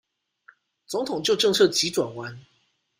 [0.87, 2.35] 總統就政策急轉彎